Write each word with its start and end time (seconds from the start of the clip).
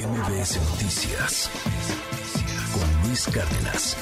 MBS 0.00 0.56
Noticias 0.70 1.50
con 2.72 3.06
Luis 3.06 3.26
Cárdenas. 3.26 3.96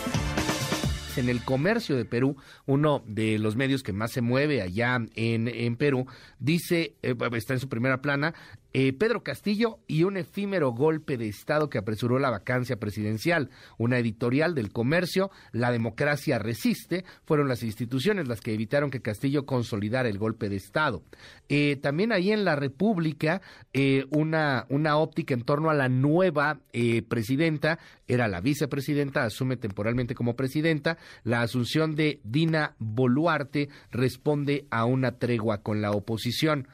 En 1.17 1.29
el 1.29 1.43
comercio 1.43 1.97
de 1.97 2.05
Perú, 2.05 2.37
uno 2.67 3.03
de 3.05 3.41
los 3.41 3.57
medios 3.57 3.83
que 3.83 3.93
más 3.93 4.13
se 4.13 4.21
mueve 4.21 4.63
allá 4.63 5.01
en, 5.17 5.49
en 5.49 5.77
Perú, 5.77 6.07
dice, 6.39 6.95
eh, 7.03 7.17
está 7.33 7.55
en 7.55 7.61
su 7.61 7.69
primera 7.69 8.01
plana, 8.01 8.33
eh, 8.73 8.93
Pedro 8.93 9.23
Castillo 9.23 9.79
y 9.87 10.03
un 10.05 10.17
efímero 10.17 10.73
golpe 10.73 11.17
de 11.17 11.29
Estado 11.29 11.71
que 11.71 11.79
apresuró 11.79 12.19
la 12.19 12.31
vacancia 12.31 12.77
presidencial. 12.77 13.51
Una 13.79 13.99
editorial 13.99 14.55
del 14.55 14.73
comercio, 14.73 15.31
La 15.53 15.73
democracia 15.73 16.39
resiste, 16.39 17.05
fueron 17.25 17.49
las 17.49 17.63
instituciones 17.63 18.29
las 18.29 18.41
que 18.41 18.53
evitaron 18.53 18.91
que 18.91 19.01
Castillo 19.01 19.47
consolidara 19.47 20.09
el 20.09 20.19
golpe 20.19 20.49
de 20.49 20.57
Estado. 20.57 21.03
Eh, 21.49 21.77
también 21.77 22.13
ahí 22.13 22.31
en 22.31 22.45
la 22.45 22.57
República, 22.57 23.41
eh, 23.73 24.05
una, 24.11 24.67
una 24.69 24.99
óptica 24.99 25.35
en 25.35 25.43
torno 25.43 25.71
a 25.71 25.75
la 25.75 25.89
nueva 25.89 26.61
presidenta, 27.09 27.79
era 28.07 28.29
la 28.29 28.41
vicepresidenta, 28.41 29.25
asume 29.25 29.57
temporalmente 29.57 30.15
como 30.15 30.37
presidenta. 30.37 30.99
La 31.25 31.43
asunción 31.43 31.95
de 31.95 32.21
Dina 32.25 32.75
Boluarte 32.79 33.69
responde 33.91 34.67
a 34.71 34.85
una 34.85 35.19
tregua 35.19 35.63
con 35.63 35.81
la 35.81 35.91
oposición 35.91 36.69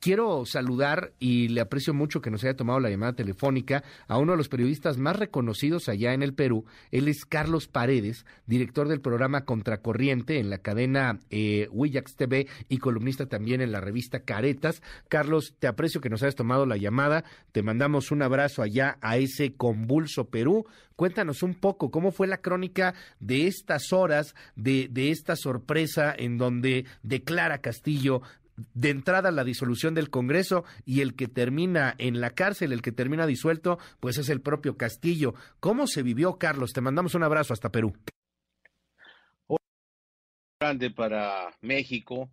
quiero 0.00 0.44
saludar 0.46 1.12
y 1.18 1.48
le 1.48 1.60
aprecio 1.60 1.94
mucho 1.94 2.20
que 2.20 2.30
nos 2.30 2.42
haya 2.42 2.56
tomado 2.56 2.80
la 2.80 2.90
llamada 2.90 3.12
telefónica 3.12 3.84
a 4.08 4.18
uno 4.18 4.32
de 4.32 4.38
los 4.38 4.48
periodistas 4.48 4.96
más 4.96 5.16
reconocidos 5.16 5.88
allá 5.88 6.14
en 6.14 6.22
el 6.22 6.34
Perú. 6.34 6.64
Él 6.90 7.06
es 7.06 7.24
Carlos 7.24 7.68
Paredes, 7.68 8.24
director 8.46 8.88
del 8.88 9.00
programa 9.00 9.44
Contracorriente 9.44 10.38
en 10.38 10.50
la 10.50 10.58
cadena 10.58 11.20
eh, 11.30 11.68
Willax 11.70 12.16
TV 12.16 12.48
y 12.68 12.78
columnista 12.78 13.26
también 13.26 13.60
en 13.60 13.72
la 13.72 13.80
revista 13.80 14.20
Caretas. 14.20 14.82
Carlos, 15.08 15.54
te 15.58 15.66
aprecio 15.66 16.00
que 16.00 16.10
nos 16.10 16.22
hayas 16.22 16.34
tomado 16.34 16.66
la 16.66 16.78
llamada. 16.78 17.24
Te 17.52 17.62
mandamos 17.62 18.10
un 18.10 18.22
abrazo 18.22 18.62
allá 18.62 18.96
a 19.02 19.18
ese 19.18 19.52
convulso 19.54 20.24
Perú. 20.28 20.66
Cuéntanos 20.96 21.42
un 21.42 21.54
poco 21.54 21.90
cómo 21.90 22.12
fue 22.12 22.26
la 22.26 22.42
crónica 22.42 22.94
de 23.20 23.46
estas 23.46 23.90
horas, 23.92 24.34
de, 24.54 24.88
de 24.90 25.10
esta 25.10 25.34
sorpresa 25.34 26.14
en 26.16 26.36
donde 26.36 26.84
declara 27.02 27.62
Castillo 27.62 28.20
de 28.74 28.90
entrada 28.90 29.30
la 29.30 29.44
disolución 29.44 29.94
del 29.94 30.10
Congreso 30.10 30.64
y 30.84 31.00
el 31.00 31.14
que 31.14 31.28
termina 31.28 31.94
en 31.98 32.20
la 32.20 32.30
cárcel, 32.30 32.72
el 32.72 32.82
que 32.82 32.92
termina 32.92 33.26
disuelto, 33.26 33.78
pues 34.00 34.18
es 34.18 34.28
el 34.28 34.40
propio 34.40 34.76
Castillo. 34.76 35.34
¿Cómo 35.60 35.86
se 35.86 36.02
vivió, 36.02 36.38
Carlos? 36.38 36.72
Te 36.72 36.80
mandamos 36.80 37.14
un 37.14 37.22
abrazo 37.22 37.52
hasta 37.52 37.70
Perú. 37.70 37.94
Grande 40.60 40.90
para 40.90 41.56
México. 41.62 42.30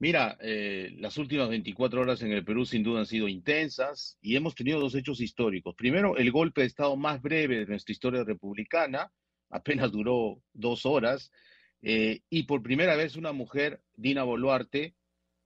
Mira, 0.00 0.38
eh, 0.40 0.94
las 0.98 1.18
últimas 1.18 1.50
24 1.50 2.00
horas 2.00 2.22
en 2.22 2.32
el 2.32 2.42
Perú 2.42 2.64
sin 2.64 2.82
duda 2.82 3.00
han 3.00 3.06
sido 3.06 3.28
intensas 3.28 4.16
y 4.22 4.34
hemos 4.34 4.54
tenido 4.54 4.80
dos 4.80 4.94
hechos 4.94 5.20
históricos. 5.20 5.74
Primero, 5.74 6.16
el 6.16 6.32
golpe 6.32 6.62
de 6.62 6.68
Estado 6.68 6.96
más 6.96 7.20
breve 7.20 7.58
de 7.58 7.66
nuestra 7.66 7.92
historia 7.92 8.24
republicana, 8.24 9.12
apenas 9.50 9.92
duró 9.92 10.42
dos 10.54 10.86
horas, 10.86 11.30
eh, 11.82 12.20
y 12.30 12.44
por 12.44 12.62
primera 12.62 12.96
vez 12.96 13.16
una 13.16 13.32
mujer, 13.32 13.82
Dina 13.94 14.22
Boluarte, 14.22 14.94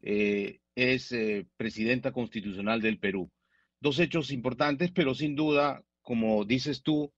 eh, 0.07 0.61
es 0.75 1.13
eh, 1.13 1.47
presidenta 1.57 2.13
constitucional 2.13 2.83
del 2.83 2.99
Perú. 2.99 3.31
Dos 3.81 3.99
hechos 3.99 4.31
importantes, 4.31 4.91
pero 4.93 5.15
sin 5.15 5.35
duda, 5.35 5.83
como 6.03 6.45
dices 6.45 6.83
tú, 6.83 7.11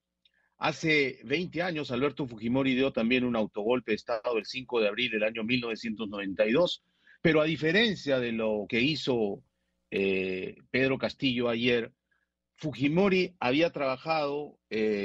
hace 0.57 1.19
20 1.25 1.61
años 1.63 1.91
Alberto 1.91 2.27
Fujimori 2.27 2.75
dio 2.75 2.93
también 2.93 3.25
un 3.25 3.35
autogolpe 3.35 3.91
de 3.91 3.95
Estado 3.95 4.37
el 4.37 4.45
5 4.45 4.79
de 4.79 4.87
abril 4.87 5.11
del 5.11 5.23
año 5.23 5.43
1992, 5.43 6.85
pero 7.21 7.41
a 7.41 7.45
diferencia 7.45 8.19
de 8.19 8.31
lo 8.31 8.65
que 8.69 8.79
hizo 8.79 9.43
eh, 9.91 10.55
Pedro 10.71 10.97
Castillo 10.97 11.49
ayer, 11.49 11.91
Fujimori 12.55 13.35
había 13.39 13.71
trabajado 13.71 14.57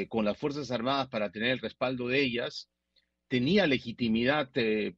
con 0.08 0.24
las 0.24 0.38
Fuerzas 0.38 0.70
Armadas 0.70 1.08
para 1.08 1.30
tener 1.30 1.50
el 1.50 1.58
respaldo 1.58 2.08
de 2.08 2.22
ellas, 2.22 2.70
tenía 3.28 3.66
legitimidad 3.66 4.50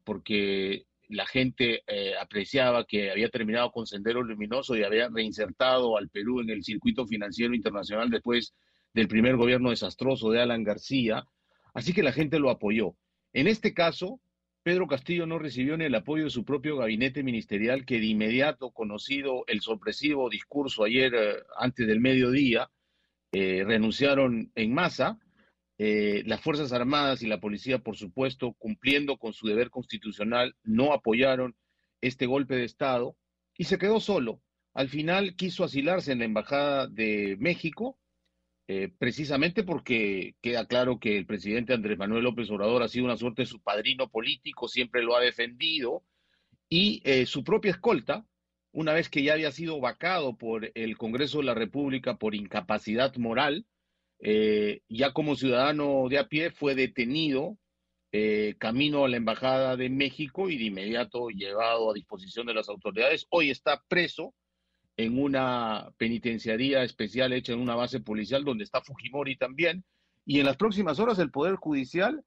porque 0.05 0.87
la 1.09 1.27
gente 1.27 1.83
eh, 1.87 2.15
apreciaba 2.21 2.85
que 2.85 3.11
había 3.11 3.29
terminado 3.29 3.71
con 3.71 3.87
Sendero 3.87 4.23
Luminoso 4.23 4.77
y 4.77 4.83
había 4.83 5.09
reinsertado 5.09 5.97
al 5.97 6.09
Perú 6.09 6.41
en 6.41 6.51
el 6.51 6.65
circuito 6.65 7.07
financiero 7.07 7.55
internacional 7.55 8.11
después 8.11 8.55
del 8.93 9.09
primer 9.09 9.37
gobierno 9.37 9.71
desastroso 9.71 10.31
de 10.31 10.41
Alan 10.41 10.65
García, 10.65 11.27
así 11.75 11.93
que 11.93 12.03
la 12.03 12.13
gente 12.13 12.39
lo 12.39 12.51
apoyó. 12.51 12.97
En 13.33 13.49
este 13.49 13.75
caso, 13.75 14.21
Pedro 14.63 14.87
Castillo 14.87 15.27
no 15.27 15.39
recibió 15.39 15.77
ni 15.77 15.85
el 15.85 15.95
apoyo 15.95 16.25
de 16.25 16.31
su 16.31 16.45
propio 16.45 16.79
gabinete 16.79 17.23
ministerial, 17.23 17.85
que 17.85 18.01
de 18.01 18.07
inmediato, 18.07 18.71
conocido 18.71 19.45
el 19.47 19.61
sorpresivo 19.61 20.31
discurso 20.31 20.85
ayer 20.85 21.15
eh, 21.15 21.43
antes 21.59 21.87
del 21.87 22.01
mediodía, 22.01 22.71
eh, 23.33 23.65
renunciaron 23.67 24.53
en 24.55 24.73
masa, 24.73 25.19
eh, 25.79 26.23
las 26.27 26.41
Fuerzas 26.41 26.73
Armadas 26.73 27.23
y 27.23 27.27
la 27.27 27.41
policía, 27.41 27.79
por 27.79 27.97
supuesto, 27.97 28.55
cumpliendo 28.59 29.17
con 29.17 29.33
su 29.33 29.47
deber 29.47 29.71
constitucional, 29.71 30.55
no 30.63 30.93
apoyaron 30.93 31.57
este 32.01 32.27
golpe 32.27 32.55
de 32.55 32.65
Estado 32.65 33.17
y 33.57 33.65
se 33.65 33.79
quedó 33.79 34.01
solo. 34.01 34.41
Al 34.73 34.89
final 34.89 35.37
quiso 35.37 35.65
asilarse 35.65 36.13
en 36.13 36.21
la 36.21 36.25
Embajada 36.25 36.87
de 36.87 37.37
México, 37.39 37.99
eh, 38.67 38.91
precisamente 38.99 39.63
porque 39.63 40.37
queda 40.41 40.67
claro 40.67 40.99
que 40.99 41.19
el 41.19 41.27
presidente 41.27 41.75
Andrés 41.75 41.99
Manuel 41.99 42.25
López 42.25 42.51
Obrador 42.51 42.83
ha 42.83 42.89
sido 42.89 43.05
una 43.05 43.17
suerte 43.17 43.43
de 43.43 43.47
su 43.47 43.61
padrino 43.61 44.09
político, 44.09 44.69
siempre 44.69 45.03
lo 45.03 45.17
ha 45.17 45.21
defendido, 45.21 46.05
y 46.69 47.03
eh, 47.05 47.27
su 47.27 47.45
propia 47.45 47.73
escolta, 47.73 48.27
una 48.73 48.93
vez 48.93 49.09
que 49.09 49.23
ya 49.23 49.35
había 49.35 49.53
sido 49.53 49.81
vacado 49.81 50.37
por 50.37 50.71
el 50.75 50.97
Congreso 50.97 51.39
de 51.39 51.45
la 51.45 51.55
República 51.55 52.17
por 52.17 52.35
incapacidad 52.35 53.15
moral, 53.17 53.67
eh, 54.27 54.81
ya 54.89 55.13
como 55.13 55.37
ciudadano 55.37 56.07
de 56.09 56.17
a 56.19 56.29
pie 56.29 56.51
fue 56.51 56.75
detenido 56.75 57.59
eh, 58.11 58.55
camino 58.59 59.05
a 59.05 59.09
la 59.09 59.19
Embajada 59.19 59.77
de 59.77 59.91
México 59.91 60.49
y 60.49 60.57
de 60.57 60.65
inmediato 60.65 61.29
llevado 61.29 61.91
a 61.91 61.95
disposición 61.95 62.47
de 62.47 62.55
las 62.55 62.71
autoridades. 62.71 63.27
Hoy 63.29 63.51
está 63.51 63.83
preso 63.87 64.33
en 64.97 65.21
una 65.21 65.93
penitenciaría 65.99 66.85
especial 66.85 67.35
hecha 67.35 67.53
en 67.53 67.61
una 67.61 67.75
base 67.75 68.01
policial 68.01 68.45
donde 68.45 68.65
está 68.65 68.81
Fujimori 68.81 69.37
también. 69.37 69.85
Y 70.25 70.41
en 70.41 70.47
las 70.47 70.57
próximas 70.57 70.99
horas 71.01 71.19
el 71.19 71.31
Poder 71.31 71.57
Judicial 71.57 72.25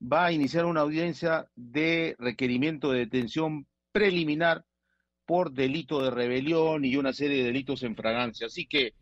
va 0.00 0.24
a 0.24 0.32
iniciar 0.32 0.64
una 0.64 0.80
audiencia 0.80 1.46
de 1.56 2.16
requerimiento 2.18 2.90
de 2.90 3.00
detención 3.00 3.66
preliminar 3.92 4.64
por 5.26 5.52
delito 5.52 6.02
de 6.02 6.10
rebelión 6.10 6.86
y 6.86 6.96
una 6.96 7.12
serie 7.12 7.38
de 7.38 7.44
delitos 7.44 7.82
en 7.82 7.96
fragancia. 7.96 8.46
Así 8.46 8.66
que 8.66 8.94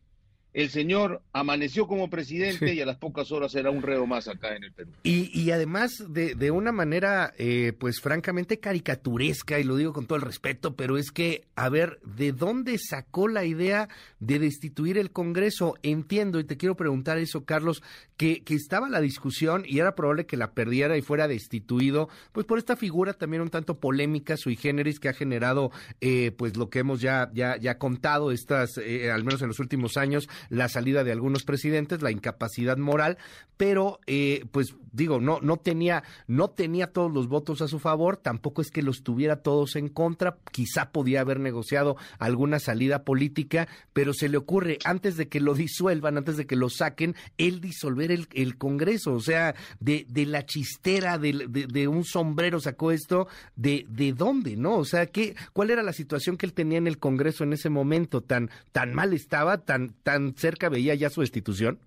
el 0.53 0.69
señor 0.69 1.23
amaneció 1.33 1.87
como 1.87 2.11
presidente 2.11 2.75
y 2.75 2.81
a 2.81 2.87
las 2.87 2.99
pocas 2.99 3.33
horas 3.33 3.55
era 3.55 3.71
un 3.71 3.83
reo 3.83 4.07
más 4.07 4.29
acá 4.29 4.55
en 4.55 4.65
el 4.65 4.73
Perú. 4.73 4.91
Y, 5.03 5.51
además 5.51 6.05
de, 6.09 6.35
de, 6.35 6.51
una 6.51 6.73
manera, 6.73 7.33
eh, 7.39 7.73
pues 7.79 8.01
francamente 8.01 8.61
caricaturesca, 8.61 9.59
y 9.59 9.65
lo 9.65 9.77
digo 9.77 9.93
con 9.93 10.07
todo 10.07 10.17
el 10.17 10.23
respeto, 10.23 10.77
pero 10.77 10.99
es 10.99 11.11
que, 11.11 11.45
a 11.57 11.69
ver, 11.69 12.01
¿de 12.05 12.33
dónde 12.33 12.79
sacó 12.79 13.29
la 13.29 13.45
idea 13.45 13.89
de 14.21 14.39
destituir 14.39 14.99
el 14.99 15.11
Congreso? 15.11 15.77
Entiendo, 15.83 16.39
y 16.39 16.45
te 16.45 16.57
quiero 16.57 16.77
preguntar 16.77 17.19
eso, 17.19 17.45
Carlos, 17.45 17.83
que, 18.17 18.43
que 18.43 18.55
estaba 18.55 18.89
la 18.89 19.01
discusión 19.01 19.65
y 19.67 19.79
era 19.79 19.95
probable 19.95 20.27
que 20.27 20.37
la 20.37 20.53
perdiera 20.53 20.97
y 20.97 21.03
fuera 21.03 21.29
destituido, 21.29 22.09
pues 22.33 22.47
por 22.47 22.59
esta 22.59 22.77
figura 22.77 23.15
también 23.15 23.43
un 23.43 23.51
tanto 23.51 23.81
polémica, 23.81 24.37
sui 24.37 24.57
generis, 24.57 25.01
que 25.01 25.09
ha 25.09 25.15
generado, 25.15 25.71
eh, 26.01 26.31
pues 26.37 26.57
lo 26.57 26.69
que 26.69 26.81
hemos 26.81 27.01
ya, 27.01 27.31
ya, 27.33 27.57
ya 27.57 27.79
contado, 27.79 28.33
estas, 28.33 28.77
eh, 28.79 29.11
al 29.11 29.25
menos 29.25 29.41
en 29.43 29.49
los 29.49 29.59
últimos 29.59 29.97
años, 29.97 30.29
la 30.49 30.69
salida 30.69 31.05
de 31.05 31.13
algunos 31.13 31.45
presidentes, 31.45 32.03
la 32.03 32.11
incapacidad 32.11 32.77
moral, 32.77 33.19
pero 33.57 34.01
eh, 34.07 34.45
pues 34.51 34.75
digo, 34.93 35.21
no, 35.21 35.41
no 35.41 35.57
tenía, 35.57 36.05
no 36.27 36.51
tenía 36.51 36.89
todos 36.89 37.13
los 37.13 37.29
votos 37.29 37.63
a 37.63 37.69
su 37.69 37.79
favor, 37.79 38.17
tampoco 38.17 38.61
es 38.61 38.71
que 38.71 38.83
los 38.83 39.03
tuviera 39.03 39.37
todos 39.37 39.77
en 39.77 39.89
contra, 39.89 40.37
quizá 40.53 40.91
podía 40.93 41.21
haber 41.21 41.41
negociado 41.41 41.97
alguna 42.19 42.59
salida 42.59 43.05
política, 43.05 43.69
pero 43.93 44.13
se 44.13 44.29
le 44.29 44.37
ocurre 44.37 44.79
antes 44.85 45.17
de 45.17 45.29
que 45.29 45.41
lo 45.41 45.55
disuelvan, 45.55 46.19
antes 46.19 46.37
de 46.37 46.47
que 46.47 46.57
lo 46.57 46.69
saquen, 46.69 47.15
él 47.39 47.61
disolver 47.61 48.13
el, 48.13 48.29
el 48.33 48.57
Congreso, 48.59 49.15
o 49.15 49.21
sea, 49.21 49.55
de, 49.81 50.07
de 50.09 50.27
la 50.27 50.45
chistera, 50.45 51.19
de, 51.19 51.47
de, 51.49 51.89
un 51.89 52.05
sombrero 52.05 52.61
sacó 52.61 52.93
esto, 52.93 53.29
de, 53.57 53.87
de 53.89 54.13
dónde, 54.13 54.57
¿no? 54.57 54.77
O 54.77 54.85
sea, 54.85 55.07
¿qué, 55.07 55.35
¿cuál 55.53 55.71
era 55.71 55.83
la 55.83 55.93
situación 55.93 56.37
que 56.37 56.47
él 56.47 56.53
tenía 56.53 56.79
en 56.79 56.87
el 56.87 56.99
Congreso 56.99 57.45
en 57.45 57.53
ese 57.53 57.71
momento? 57.71 58.21
¿Tan, 58.21 58.51
tan 58.73 58.95
mal 58.95 59.13
estaba, 59.13 59.59
tan, 59.59 59.95
tan 60.03 60.32
cerca 60.37 60.69
veía 60.69 60.95
ya 60.95 61.11
su 61.11 61.21
destitución? 61.21 61.81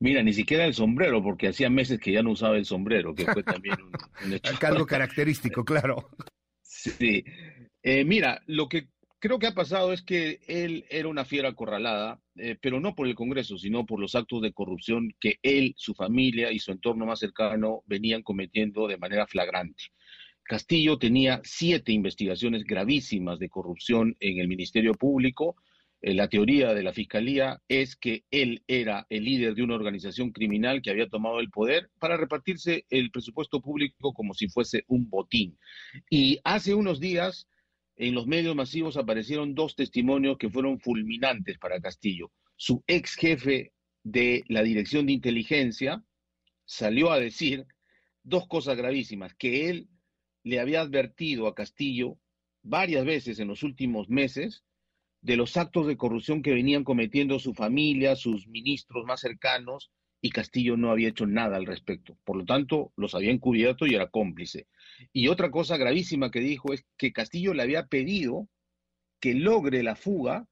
Mira, 0.00 0.22
ni 0.22 0.32
siquiera 0.32 0.64
el 0.64 0.74
sombrero, 0.74 1.22
porque 1.22 1.48
hacía 1.48 1.70
meses 1.70 1.98
que 1.98 2.12
ya 2.12 2.22
no 2.22 2.30
usaba 2.30 2.56
el 2.56 2.64
sombrero, 2.64 3.14
que 3.14 3.24
fue 3.24 3.42
también 3.42 3.76
un, 3.82 3.92
Algo 4.64 4.86
característico, 4.86 5.64
claro. 5.64 6.08
Sí. 6.62 7.24
Eh, 7.82 8.04
mira, 8.04 8.40
lo 8.46 8.68
que 8.68 8.88
creo 9.18 9.40
que 9.40 9.48
ha 9.48 9.54
pasado 9.54 9.92
es 9.92 10.02
que 10.02 10.40
él 10.46 10.84
era 10.88 11.08
una 11.08 11.24
fiera 11.24 11.48
acorralada, 11.48 12.20
eh, 12.36 12.56
pero 12.60 12.78
no 12.78 12.94
por 12.94 13.08
el 13.08 13.16
Congreso, 13.16 13.58
sino 13.58 13.86
por 13.86 13.98
los 13.98 14.14
actos 14.14 14.42
de 14.42 14.52
corrupción 14.52 15.12
que 15.20 15.38
él, 15.42 15.74
su 15.76 15.94
familia 15.94 16.52
y 16.52 16.60
su 16.60 16.70
entorno 16.70 17.04
más 17.04 17.18
cercano 17.18 17.82
venían 17.86 18.22
cometiendo 18.22 18.86
de 18.86 18.98
manera 18.98 19.26
flagrante. 19.26 19.84
Castillo 20.44 20.98
tenía 20.98 21.40
siete 21.44 21.92
investigaciones 21.92 22.64
gravísimas 22.64 23.38
de 23.38 23.50
corrupción 23.50 24.16
en 24.20 24.38
el 24.38 24.48
Ministerio 24.48 24.94
Público, 24.94 25.56
la 26.00 26.28
teoría 26.28 26.74
de 26.74 26.82
la 26.82 26.92
fiscalía 26.92 27.60
es 27.68 27.96
que 27.96 28.24
él 28.30 28.62
era 28.68 29.06
el 29.10 29.24
líder 29.24 29.54
de 29.54 29.62
una 29.62 29.74
organización 29.74 30.30
criminal 30.30 30.80
que 30.80 30.90
había 30.90 31.08
tomado 31.08 31.40
el 31.40 31.50
poder 31.50 31.90
para 31.98 32.16
repartirse 32.16 32.86
el 32.88 33.10
presupuesto 33.10 33.60
público 33.60 34.12
como 34.12 34.32
si 34.34 34.48
fuese 34.48 34.84
un 34.86 35.10
botín. 35.10 35.58
Y 36.08 36.38
hace 36.44 36.74
unos 36.74 37.00
días 37.00 37.48
en 37.96 38.14
los 38.14 38.28
medios 38.28 38.54
masivos 38.54 38.96
aparecieron 38.96 39.54
dos 39.54 39.74
testimonios 39.74 40.38
que 40.38 40.50
fueron 40.50 40.78
fulminantes 40.78 41.58
para 41.58 41.80
Castillo. 41.80 42.30
Su 42.56 42.84
ex 42.86 43.16
jefe 43.16 43.72
de 44.04 44.44
la 44.46 44.62
Dirección 44.62 45.06
de 45.06 45.12
Inteligencia 45.12 46.04
salió 46.64 47.10
a 47.10 47.18
decir 47.18 47.66
dos 48.22 48.46
cosas 48.46 48.76
gravísimas, 48.76 49.34
que 49.34 49.68
él 49.68 49.88
le 50.44 50.60
había 50.60 50.80
advertido 50.80 51.48
a 51.48 51.54
Castillo 51.56 52.18
varias 52.62 53.04
veces 53.04 53.40
en 53.40 53.48
los 53.48 53.64
últimos 53.64 54.08
meses 54.08 54.64
de 55.20 55.36
los 55.36 55.56
actos 55.56 55.86
de 55.86 55.96
corrupción 55.96 56.42
que 56.42 56.54
venían 56.54 56.84
cometiendo 56.84 57.38
su 57.38 57.54
familia, 57.54 58.16
sus 58.16 58.46
ministros 58.48 59.04
más 59.04 59.20
cercanos, 59.20 59.90
y 60.20 60.30
Castillo 60.30 60.76
no 60.76 60.90
había 60.90 61.08
hecho 61.08 61.26
nada 61.26 61.56
al 61.56 61.66
respecto. 61.66 62.18
Por 62.24 62.36
lo 62.36 62.44
tanto, 62.44 62.92
los 62.96 63.14
había 63.14 63.30
encubierto 63.30 63.86
y 63.86 63.94
era 63.94 64.08
cómplice. 64.08 64.66
Y 65.12 65.28
otra 65.28 65.50
cosa 65.50 65.76
gravísima 65.76 66.30
que 66.30 66.40
dijo 66.40 66.72
es 66.72 66.84
que 66.96 67.12
Castillo 67.12 67.54
le 67.54 67.62
había 67.62 67.86
pedido 67.86 68.48
que 69.20 69.34
logre 69.34 69.82
la 69.82 69.96
fuga 69.96 70.46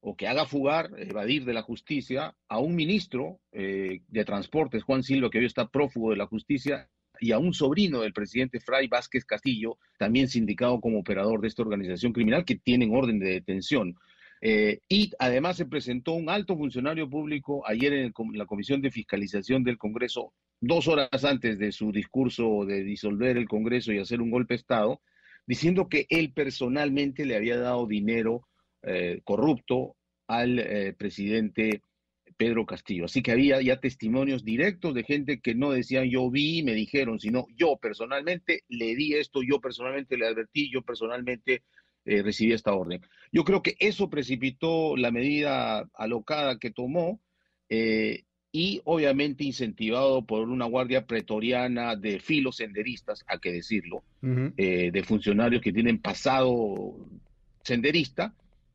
o 0.00 0.16
que 0.16 0.28
haga 0.28 0.46
fugar, 0.46 0.90
evadir 0.98 1.44
de 1.44 1.54
la 1.54 1.62
justicia 1.62 2.36
a 2.48 2.58
un 2.58 2.74
ministro 2.74 3.40
eh, 3.52 4.02
de 4.06 4.24
Transportes, 4.24 4.82
Juan 4.82 5.02
Silva, 5.02 5.30
que 5.30 5.38
hoy 5.38 5.46
está 5.46 5.68
prófugo 5.68 6.10
de 6.10 6.16
la 6.16 6.26
justicia, 6.26 6.90
y 7.20 7.32
a 7.32 7.38
un 7.38 7.54
sobrino 7.54 8.00
del 8.00 8.12
presidente 8.12 8.60
Fray 8.60 8.88
Vázquez 8.88 9.24
Castillo, 9.24 9.78
también 9.98 10.28
sindicado 10.28 10.80
como 10.80 10.98
operador 10.98 11.40
de 11.40 11.48
esta 11.48 11.62
organización 11.62 12.12
criminal, 12.12 12.44
que 12.44 12.56
tienen 12.56 12.94
orden 12.94 13.18
de 13.18 13.30
detención. 13.30 13.96
Eh, 14.40 14.80
y 14.88 15.10
además 15.18 15.56
se 15.56 15.64
presentó 15.64 16.12
un 16.12 16.28
alto 16.28 16.56
funcionario 16.56 17.08
público 17.08 17.66
ayer 17.66 17.92
en, 17.94 18.12
la 18.34 18.46
Comisión 18.46 18.82
de 18.82 18.90
Fiscalización 18.90 19.64
del 19.64 19.78
Congreso, 19.78 20.34
dos 20.60 20.86
horas 20.86 21.24
antes 21.24 21.58
de 21.58 21.72
su 21.72 21.92
discurso 21.92 22.66
de 22.66 22.84
disolver 22.84 23.38
el 23.38 23.48
Congreso 23.48 23.92
y 23.92 23.98
hacer 23.98 24.20
un 24.20 24.30
golpe 24.30 24.54
de 24.54 24.58
Estado, 24.58 25.00
diciendo 25.46 25.88
que 25.88 26.06
él 26.10 26.32
personalmente 26.32 27.24
le 27.24 27.36
había 27.36 27.58
dado 27.58 27.86
dinero 27.86 28.46
eh, 28.82 29.20
corrupto 29.24 29.96
al 30.26 30.58
eh, 30.58 30.92
presidente 30.92 31.80
Pedro 32.36 32.66
Castillo. 32.66 33.06
Así 33.06 33.22
que 33.22 33.32
había 33.32 33.60
ya 33.60 33.80
testimonios 33.80 34.44
directos 34.44 34.94
de 34.94 35.04
gente 35.04 35.40
que 35.40 35.54
no 35.54 35.70
decían 35.70 36.08
yo 36.10 36.30
vi, 36.30 36.62
me 36.62 36.74
dijeron, 36.74 37.18
sino 37.18 37.46
yo 37.56 37.76
personalmente 37.76 38.64
le 38.68 38.94
di 38.94 39.14
esto, 39.14 39.42
yo 39.42 39.60
personalmente 39.60 40.16
le 40.16 40.26
advertí, 40.26 40.70
yo 40.70 40.82
personalmente 40.82 41.62
eh, 42.04 42.22
recibí 42.22 42.52
esta 42.52 42.74
orden. 42.74 43.00
Yo 43.32 43.44
creo 43.44 43.62
que 43.62 43.76
eso 43.78 44.10
precipitó 44.10 44.96
la 44.96 45.10
medida 45.10 45.88
alocada 45.94 46.58
que 46.58 46.70
tomó 46.70 47.20
eh, 47.68 48.24
y 48.52 48.80
obviamente 48.84 49.42
incentivado 49.42 50.24
por 50.24 50.48
una 50.48 50.66
guardia 50.66 51.06
pretoriana 51.06 51.96
de 51.96 52.20
filosenderistas, 52.20 53.24
a 53.26 53.38
que 53.38 53.50
decirlo, 53.50 54.04
eh, 54.56 54.90
de 54.92 55.02
funcionarios 55.02 55.60
que 55.60 55.72
tienen 55.72 55.98
pasado 55.98 56.94
senderista, 57.64 58.32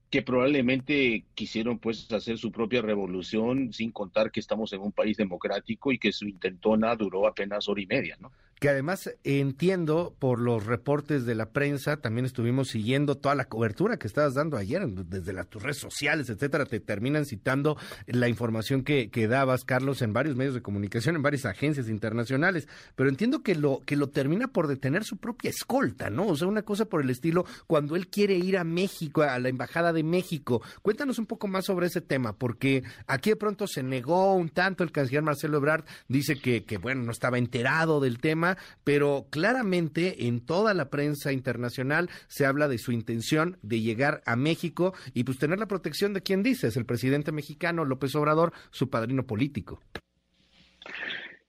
que 0.09 0.23
probablemente 0.23 1.25
quisieron 1.35 1.77
pues 1.77 2.11
hacer 2.11 2.38
su 2.38 2.51
propia 2.51 2.81
revolución 2.81 3.71
sin 3.73 3.91
contar 3.91 4.31
que 4.31 4.39
estamos 4.39 4.73
en 4.73 4.81
un 4.81 4.91
país 4.91 5.17
democrático 5.17 5.91
y 5.91 6.00
que 6.00 6.11
su 6.11 6.27
intentona 6.27 6.95
duró 6.95 7.27
apenas 7.27 7.69
hora 7.69 7.81
y 7.81 7.85
media, 7.85 8.17
¿no? 8.19 8.31
Que 8.59 8.69
además 8.69 9.09
entiendo 9.23 10.15
por 10.19 10.39
los 10.39 10.65
reportes 10.65 11.25
de 11.25 11.33
la 11.33 11.47
prensa, 11.47 11.97
también 11.97 12.25
estuvimos 12.25 12.69
siguiendo 12.69 13.15
toda 13.15 13.33
la 13.33 13.45
cobertura 13.45 13.97
que 13.97 14.07
estabas 14.07 14.33
dando 14.33 14.57
ayer 14.57 14.85
desde 14.88 15.31
las 15.31 15.47
tus 15.47 15.63
redes 15.63 15.77
sociales, 15.77 16.29
etcétera, 16.29 16.65
te 16.65 16.79
terminan 16.81 17.25
citando 17.25 17.77
la 18.06 18.27
información 18.27 18.83
que, 18.83 19.09
que, 19.09 19.27
dabas, 19.27 19.63
Carlos, 19.63 20.01
en 20.01 20.11
varios 20.11 20.35
medios 20.35 20.53
de 20.53 20.61
comunicación, 20.61 21.15
en 21.15 21.21
varias 21.21 21.45
agencias 21.45 21.88
internacionales, 21.88 22.67
pero 22.95 23.09
entiendo 23.09 23.44
que 23.44 23.56
lo, 23.56 23.79
que 23.85 23.95
lo 23.95 24.09
termina 24.09 24.50
por 24.50 24.67
detener 24.67 25.06
su 25.06 25.17
propia 25.17 25.50
escolta, 25.50 26.09
¿no? 26.09 26.27
O 26.27 26.35
sea, 26.35 26.47
una 26.47 26.63
cosa 26.63 26.85
por 26.85 27.01
el 27.01 27.09
estilo, 27.09 27.45
cuando 27.65 27.95
él 27.95 28.07
quiere 28.07 28.35
ir 28.35 28.57
a 28.57 28.65
México, 28.65 29.21
a 29.21 29.39
la 29.39 29.50
Embajada 29.50 29.94
de 29.94 30.03
México. 30.03 30.61
Cuéntanos 30.81 31.17
un 31.17 31.25
poco 31.25 31.47
más 31.47 31.65
sobre 31.65 31.88
ese 31.88 32.01
tema, 32.01 32.33
porque 32.33 32.83
aquí 33.07 33.29
de 33.29 33.35
pronto 33.38 33.67
se 33.67 33.83
negó 33.83 34.35
un 34.35 34.50
tanto, 34.50 34.83
el 34.83 34.91
canciller 34.91 35.23
Marcelo 35.23 35.57
Ebrard 35.57 35.85
dice 36.07 36.35
que, 36.35 36.65
que 36.65 36.77
bueno, 36.77 37.03
no 37.03 37.11
estaba 37.11 37.38
enterado 37.38 38.00
del 38.01 38.19
tema, 38.19 38.49
pero 38.84 39.28
claramente 39.30 40.28
en 40.28 40.46
toda 40.46 40.74
la 40.74 40.90
prensa 40.90 41.31
internacional 41.31 42.10
se 42.28 42.46
habla 42.46 42.68
de 42.68 42.78
su 42.78 42.92
intención 42.92 43.57
de 43.62 43.81
llegar 43.81 44.22
a 44.25 44.36
México 44.36 44.94
y 45.13 45.24
pues 45.24 45.38
tener 45.38 45.60
la 45.60 45.68
protección 45.68 46.13
de 46.13 46.22
quien 46.22 46.44
dices, 46.44 46.78
el 46.78 46.86
presidente 46.86 47.31
mexicano 47.31 47.86
López 47.86 48.16
Obrador, 48.16 48.54
su 48.72 48.90
padrino 48.90 49.25
político. 49.25 49.81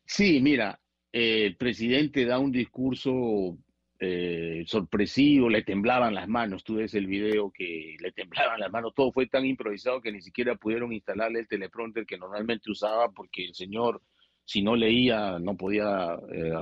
Sí, 0.05 0.41
mira, 0.41 0.81
el 1.12 1.56
presidente 1.56 2.25
da 2.25 2.38
un 2.38 2.52
discurso 2.52 3.56
eh, 3.99 4.64
sorpresivo, 4.67 5.50
le 5.50 5.62
temblaban 5.62 6.14
las 6.14 6.26
manos, 6.26 6.64
tú 6.64 6.76
ves 6.76 6.94
el 6.94 7.06
video 7.06 7.50
que 7.50 7.96
le 8.00 8.12
temblaban 8.12 8.58
las 8.58 8.73
manos, 8.73 8.94
todo 8.94 9.12
fue 9.12 9.26
tan 9.26 9.44
improvisado 9.44 10.00
que 10.00 10.11
ni 10.11 10.23
siquiera 10.23 10.55
pudieron 10.55 10.93
instalarle 10.93 11.41
el 11.41 11.49
teleprompter 11.49 12.06
que 12.06 12.17
normalmente 12.17 12.70
usaba 12.70 13.11
porque 13.11 13.44
el 13.44 13.55
señor 13.55 14.03
si 14.50 14.62
no 14.62 14.75
leía, 14.75 15.38
no 15.38 15.56
podía 15.56 16.19
eh, 16.29 16.52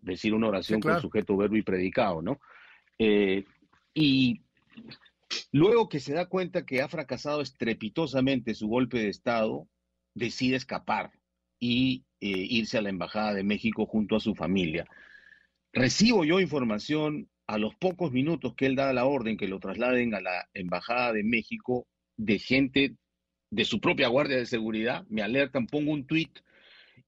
decir 0.00 0.32
una 0.32 0.46
oración 0.46 0.80
con 0.80 1.00
sujeto, 1.00 1.36
verbo 1.36 1.56
y 1.56 1.62
predicado, 1.62 2.22
¿no? 2.22 2.38
Eh, 3.00 3.44
y 3.92 4.42
luego 5.50 5.88
que 5.88 5.98
se 5.98 6.14
da 6.14 6.26
cuenta 6.26 6.64
que 6.64 6.82
ha 6.82 6.88
fracasado 6.88 7.40
estrepitosamente 7.40 8.54
su 8.54 8.68
golpe 8.68 8.98
de 8.98 9.08
Estado, 9.08 9.66
decide 10.14 10.54
escapar 10.54 11.10
y 11.58 12.04
eh, 12.20 12.28
irse 12.28 12.78
a 12.78 12.82
la 12.82 12.90
Embajada 12.90 13.34
de 13.34 13.42
México 13.42 13.86
junto 13.86 14.14
a 14.14 14.20
su 14.20 14.36
familia. 14.36 14.86
Recibo 15.72 16.24
yo 16.24 16.38
información 16.38 17.28
a 17.48 17.58
los 17.58 17.74
pocos 17.74 18.12
minutos 18.12 18.54
que 18.54 18.66
él 18.66 18.76
da 18.76 18.92
la 18.92 19.04
orden 19.04 19.36
que 19.36 19.48
lo 19.48 19.58
trasladen 19.58 20.14
a 20.14 20.20
la 20.20 20.48
Embajada 20.54 21.12
de 21.12 21.24
México 21.24 21.88
de 22.16 22.38
gente 22.38 22.94
de 23.50 23.64
su 23.64 23.80
propia 23.80 24.06
guardia 24.06 24.36
de 24.36 24.46
seguridad, 24.46 25.04
me 25.08 25.22
alertan, 25.22 25.66
pongo 25.66 25.90
un 25.90 26.06
tuit 26.06 26.45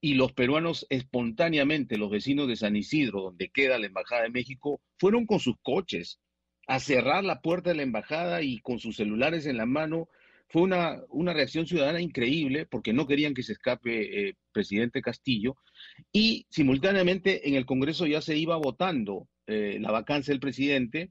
y 0.00 0.14
los 0.14 0.32
peruanos 0.32 0.86
espontáneamente, 0.90 1.98
los 1.98 2.10
vecinos 2.10 2.48
de 2.48 2.56
San 2.56 2.76
Isidro, 2.76 3.22
donde 3.22 3.50
queda 3.50 3.78
la 3.78 3.86
Embajada 3.86 4.22
de 4.22 4.30
México, 4.30 4.80
fueron 4.96 5.26
con 5.26 5.40
sus 5.40 5.56
coches 5.62 6.20
a 6.68 6.78
cerrar 6.80 7.24
la 7.24 7.40
puerta 7.40 7.70
de 7.70 7.76
la 7.76 7.82
embajada 7.82 8.42
y 8.42 8.60
con 8.60 8.78
sus 8.78 8.96
celulares 8.96 9.46
en 9.46 9.56
la 9.56 9.66
mano. 9.66 10.08
Fue 10.50 10.62
una, 10.62 11.02
una 11.08 11.32
reacción 11.32 11.66
ciudadana 11.66 12.00
increíble 12.00 12.66
porque 12.66 12.92
no 12.92 13.06
querían 13.06 13.34
que 13.34 13.42
se 13.42 13.52
escape 13.52 14.28
eh, 14.28 14.34
presidente 14.52 15.02
Castillo 15.02 15.56
y 16.12 16.46
simultáneamente 16.50 17.48
en 17.48 17.54
el 17.54 17.66
Congreso 17.66 18.06
ya 18.06 18.20
se 18.20 18.36
iba 18.36 18.56
votando 18.56 19.28
eh, 19.46 19.78
la 19.80 19.90
vacancia 19.90 20.32
del 20.32 20.40
presidente 20.40 21.10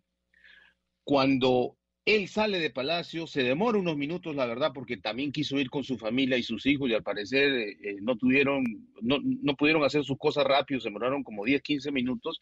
cuando 1.03 1.76
él 2.07 2.29
sale 2.29 2.59
de 2.59 2.69
Palacio, 2.69 3.27
se 3.27 3.43
demora 3.43 3.77
unos 3.77 3.97
minutos, 3.97 4.33
la 4.33 4.45
verdad, 4.45 4.71
porque 4.73 4.95
también 4.95 5.33
quiso 5.33 5.59
ir 5.59 5.69
con 5.69 5.83
su 5.83 5.97
familia 5.97 6.37
y 6.37 6.43
sus 6.43 6.65
hijos 6.65 6.89
y 6.89 6.93
al 6.93 7.03
parecer 7.03 7.51
eh, 7.51 7.77
eh, 7.83 7.97
no 8.01 8.15
tuvieron, 8.15 8.63
no, 9.01 9.17
no, 9.21 9.55
pudieron 9.57 9.83
hacer 9.83 10.05
sus 10.05 10.17
cosas 10.17 10.45
rápido, 10.45 10.79
se 10.79 10.87
demoraron 10.87 11.21
como 11.21 11.43
10, 11.43 11.61
15 11.61 11.91
minutos. 11.91 12.41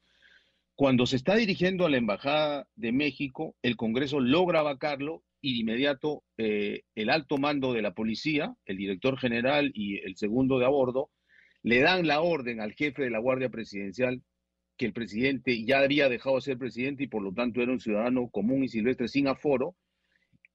Cuando 0.75 1.07
se 1.07 1.15
está 1.15 1.36
dirigiendo 1.36 1.84
a 1.84 1.89
la 1.89 1.98
Embajada 1.98 2.67
de 2.75 2.91
México, 2.91 3.55
el 3.63 3.75
Congreso 3.75 4.19
logra 4.19 4.62
vacarlo 4.62 5.24
y 5.41 5.53
de 5.53 5.60
inmediato 5.62 6.24
eh, 6.38 6.84
el 6.93 7.10
alto 7.10 7.39
mando 7.39 7.74
de 7.74 7.81
la 7.81 7.95
policía, 7.95 8.53
el 8.65 8.77
director 8.77 9.17
general 9.17 9.72
y 9.74 9.98
el 10.05 10.15
segundo 10.15 10.60
de 10.60 10.65
a 10.65 10.69
bordo, 10.69 11.10
le 11.63 11.79
dan 11.79 12.05
la 12.05 12.22
orden 12.22 12.62
al 12.62 12.74
jefe 12.74 13.01
de 13.01 13.10
la 13.10 13.17
Guardia 13.17 13.50
Presidencial 13.50 14.22
que 14.77 14.86
el 14.86 14.94
presidente 14.94 15.63
ya 15.63 15.79
había 15.79 16.10
dejado 16.10 16.36
de 16.36 16.41
ser 16.41 16.58
presidente 16.58 17.03
y 17.03 17.08
por 17.08 17.22
lo 17.22 17.34
tanto 17.34 17.62
era 17.62 17.72
un 17.72 17.79
ciudadano 17.79 18.29
común 18.29 18.63
y 18.63 18.67
silvestre 18.67 19.08
sin 19.08 19.27
aforo 19.27 19.75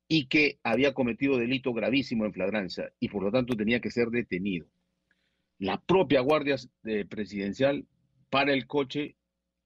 y 0.09 0.27
que 0.27 0.59
había 0.63 0.93
cometido 0.93 1.39
delito 1.39 1.73
gravísimo 1.73 2.25
en 2.27 2.33
flagrancia 2.33 2.93
y 2.99 3.09
por 3.09 3.23
lo 3.23 3.31
tanto 3.31 3.55
tenía 3.57 3.81
que 3.81 3.91
ser 3.91 4.09
detenido. 4.09 4.67
La 5.59 5.81
propia 5.81 6.21
Guardia 6.21 6.57
Presidencial 7.09 7.87
para 8.29 8.53
el 8.53 8.67
coche 8.67 9.17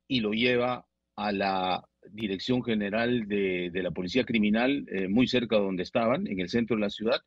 y 0.09 0.21
lo 0.21 0.33
lleva 0.33 0.87
a 1.17 1.33
la 1.33 1.89
Dirección 2.11 2.63
General 2.63 3.27
de, 3.27 3.71
la 3.73 3.91
Policía 3.91 4.25
Criminal, 4.25 4.87
eh, 4.91 5.09
muy 5.09 5.27
cerca 5.27 5.57
de 5.57 5.63
donde 5.63 5.83
estaban, 5.83 6.27
en 6.27 6.41
el 6.41 6.49
centro 6.49 6.77
de 6.77 6.83
la 6.83 6.91
ciudad, 6.91 7.21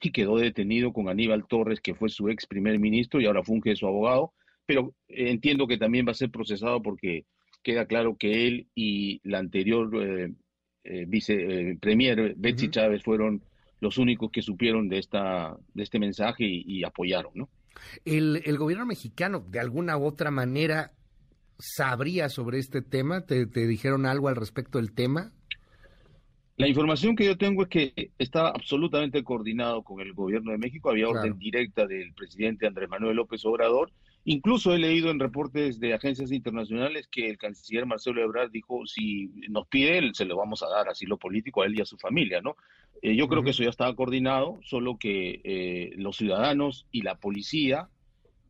y 0.00 0.10
quedó 0.10 0.36
detenido 0.38 0.92
con 0.92 1.08
Aníbal 1.08 1.46
Torres, 1.46 1.80
que 1.80 1.94
fue 1.94 2.08
su 2.08 2.28
ex 2.28 2.46
primer 2.46 2.78
ministro 2.78 3.20
y 3.20 3.26
ahora 3.26 3.44
funge 3.44 3.76
su 3.76 3.86
abogado, 3.86 4.32
pero 4.66 4.94
entiendo 5.08 5.66
que 5.66 5.78
también 5.78 6.06
va 6.06 6.10
a 6.10 6.14
ser 6.14 6.30
procesado 6.30 6.82
porque 6.82 7.24
queda 7.62 7.86
claro 7.86 8.16
que 8.16 8.46
él 8.46 8.68
y 8.74 9.20
la 9.24 9.38
anterior 9.38 9.90
eh, 10.02 10.32
eh, 10.84 11.04
vice 11.08 11.34
eh, 11.34 11.78
premier 11.80 12.34
Betsy 12.36 12.70
Chávez 12.70 13.02
fueron 13.02 13.42
los 13.80 13.98
únicos 13.98 14.30
que 14.30 14.42
supieron 14.42 14.88
de 14.88 14.98
esta 14.98 15.56
de 15.74 15.82
este 15.82 15.98
mensaje 15.98 16.44
y, 16.46 16.84
apoyaron, 16.84 17.32
¿no? 17.34 17.48
El, 18.04 18.42
el, 18.44 18.56
gobierno 18.56 18.86
mexicano, 18.86 19.44
de 19.48 19.60
alguna 19.60 19.98
u 19.98 20.04
otra 20.04 20.30
manera, 20.30 20.92
sabría 21.58 22.28
sobre 22.30 22.58
este 22.58 22.80
tema. 22.80 23.26
¿Te, 23.26 23.46
¿Te, 23.46 23.66
dijeron 23.66 24.06
algo 24.06 24.28
al 24.28 24.36
respecto 24.36 24.78
del 24.78 24.94
tema? 24.94 25.32
La 26.56 26.68
información 26.68 27.16
que 27.16 27.26
yo 27.26 27.36
tengo 27.36 27.64
es 27.64 27.68
que 27.68 28.10
está 28.16 28.48
absolutamente 28.48 29.22
coordinado 29.22 29.82
con 29.82 30.00
el 30.00 30.14
gobierno 30.14 30.52
de 30.52 30.58
México. 30.58 30.88
Había 30.88 31.08
orden 31.08 31.38
directa 31.38 31.86
del 31.86 32.14
presidente 32.14 32.66
Andrés 32.66 32.88
Manuel 32.88 33.16
López 33.16 33.44
Obrador. 33.44 33.92
Incluso 34.28 34.74
he 34.74 34.78
leído 34.78 35.10
en 35.10 35.20
reportes 35.20 35.78
de 35.78 35.94
agencias 35.94 36.32
internacionales 36.32 37.06
que 37.06 37.30
el 37.30 37.38
canciller 37.38 37.86
Marcelo 37.86 38.20
Ebrard 38.20 38.50
dijo, 38.50 38.84
si 38.84 39.30
nos 39.48 39.68
pide, 39.68 40.10
se 40.14 40.24
lo 40.24 40.36
vamos 40.36 40.64
a 40.64 40.68
dar 40.68 40.88
asilo 40.88 41.16
político 41.16 41.62
a 41.62 41.66
él 41.66 41.78
y 41.78 41.80
a 41.80 41.86
su 41.86 41.96
familia, 41.96 42.40
¿no? 42.40 42.56
Eh, 43.02 43.14
yo 43.14 43.28
creo 43.28 43.44
que 43.44 43.50
eso 43.50 43.62
ya 43.62 43.70
estaba 43.70 43.94
coordinado, 43.94 44.58
solo 44.64 44.98
que 44.98 45.40
eh, 45.44 45.92
los 45.96 46.16
ciudadanos 46.16 46.88
y 46.90 47.02
la 47.02 47.14
policía 47.14 47.88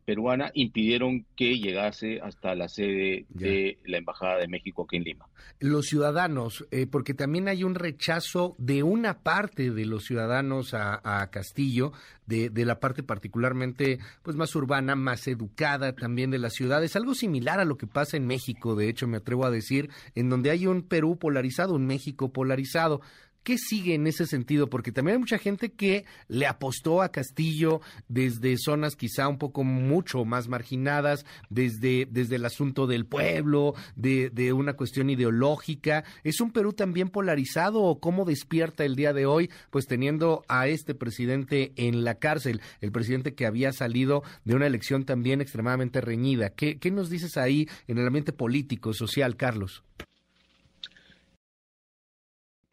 peruana 0.07 0.53
impidieron 0.55 1.27
que 1.37 1.59
llegase 1.59 2.21
hasta 2.23 2.55
la 2.55 2.69
sede 2.69 3.27
de 3.29 3.79
la 3.85 3.99
Embajada 3.99 4.39
de 4.39 4.47
México 4.47 4.85
aquí 4.85 4.97
en 4.97 5.03
Lima. 5.03 5.27
Los 5.59 5.87
ciudadanos, 5.87 6.67
eh, 6.71 6.87
porque 6.87 7.13
también 7.13 7.49
hay 7.49 7.65
un 7.65 7.75
rechazo 7.75 8.55
de 8.59 8.85
una 8.85 9.23
parte 9.23 9.71
de 9.71 9.85
los 9.85 10.05
ciudadanos 10.05 10.73
a, 10.75 11.29
Castillo, 11.33 11.93
de, 12.27 12.51
de, 12.51 12.65
la 12.65 12.79
parte 12.79 13.03
particularmente 13.03 13.99
pues 14.23 14.37
más 14.37 14.55
urbana, 14.55 14.95
más 14.95 15.27
educada 15.27 15.95
también 15.95 16.31
de 16.31 16.39
las 16.39 16.55
ciudades, 16.55 16.95
algo 16.95 17.15
similar 17.15 17.59
a 17.59 17.65
lo 17.65 17.77
que 17.77 17.87
pasa 17.87 18.17
en 18.17 18.27
México, 18.27 18.77
de 18.77 18.89
hecho 18.89 19.09
me 19.09 19.17
atrevo 19.17 19.45
a 19.45 19.51
decir, 19.51 19.91
en 20.15 20.31
donde 20.31 20.51
hay 20.51 20.67
un 20.67 20.83
Perú 20.83 21.19
polarizado, 21.19 21.75
un 21.75 21.87
México 21.87 22.33
polarizado. 22.33 23.01
¿Qué 23.47 23.59
sigue 23.59 23.95
en 23.95 24.09
ese 24.09 24.26
sentido? 24.26 24.69
Porque 24.69 24.91
también 24.91 25.15
hay 25.15 25.19
mucha 25.21 25.38
gente 25.38 25.71
que 25.71 26.05
le 26.26 26.47
apostó 26.47 27.00
a 27.00 27.12
Castillo 27.12 27.81
desde 28.09 28.57
zonas 28.59 28.97
quizá 28.97 29.29
un 29.29 29.38
poco 29.38 29.62
mucho 29.62 30.25
más 30.25 30.49
marginadas, 30.49 31.25
desde, 31.49 32.09
desde 32.11 32.35
el 32.35 32.45
asunto 32.45 32.88
del 32.88 33.07
pueblo, 33.07 33.75
de, 33.95 34.31
de 34.31 34.53
una 34.53 34.73
cuestión 34.73 35.11
ideológica. 35.11 36.03
¿Es 36.25 36.41
un 36.41 36.50
Perú 36.50 36.73
también 36.73 37.09
polarizado 37.09 37.85
o 37.85 38.00
cómo 38.00 38.25
despierta 38.25 38.85
el 38.85 38.97
día 38.97 39.12
de 39.12 39.26
hoy, 39.26 39.49
pues 39.71 39.87
teniendo 39.87 40.45
a 40.49 40.67
este 40.67 40.97
presidente 40.97 41.73
en 41.76 42.03
la 42.03 42.17
cárcel, 42.17 42.61
el 42.81 42.91
presidente 42.91 43.37
que 43.37 43.47
había 43.47 43.73
salido 43.73 44.25
de 44.45 44.57
una 44.57 44.67
elección 44.67 45.05
también 45.05 45.41
extremadamente 45.41 46.00
reñida? 46.00 46.50
¿Qué, 46.50 46.81
qué 46.81 46.91
nos 46.91 47.11
dices 47.11 47.37
ahí 47.37 47.69
en 47.87 47.99
el 47.99 48.09
ambiente 48.09 48.33
político, 48.33 48.93
social, 48.93 49.37
Carlos? 49.37 49.85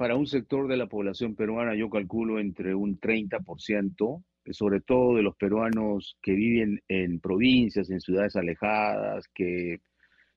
Para 0.04 0.18
un 0.18 0.28
sector 0.28 0.68
de 0.68 0.76
la 0.76 0.88
población 0.88 1.34
peruana, 1.34 1.76
yo 1.76 1.90
calculo 1.90 2.38
entre 2.38 2.76
un 2.76 3.00
30%, 3.00 4.22
sobre 4.52 4.82
todo 4.82 5.16
de 5.16 5.24
los 5.24 5.34
peruanos 5.38 6.18
que 6.22 6.34
viven 6.34 6.82
en 6.90 7.22
provincias, 7.22 7.90
en 7.90 8.02
ciudades 8.02 8.36
alejadas, 8.36 9.30
que 9.34 9.80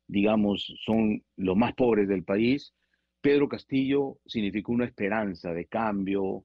digamos 0.07 0.73
son 0.85 1.21
los 1.35 1.57
más 1.57 1.75
pobres 1.75 2.07
del 2.07 2.23
país, 2.23 2.75
Pedro 3.21 3.49
Castillo 3.49 4.19
significó 4.25 4.71
una 4.71 4.85
esperanza 4.85 5.53
de 5.53 5.67
cambio, 5.67 6.45